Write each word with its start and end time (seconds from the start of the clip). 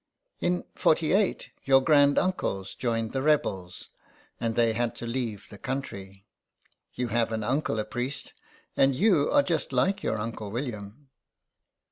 In 0.39 0.63
'48 0.73 1.51
your 1.65 1.79
grand 1.79 2.17
uncles 2.17 2.73
joined 2.73 3.11
the 3.11 3.21
rebels, 3.21 3.89
and 4.39 4.55
they 4.55 4.73
had 4.73 4.95
to 4.95 5.05
leave 5.05 5.45
the 5.51 5.59
country. 5.59 6.25
You 6.95 7.09
have 7.09 7.31
an 7.31 7.43
uncle 7.43 7.77
a 7.77 7.85
priest, 7.85 8.33
and 8.75 8.95
you 8.95 9.29
are 9.31 9.43
just 9.43 9.71
like 9.71 10.01
your 10.01 10.17
uncle 10.17 10.49
William.' 10.49 11.09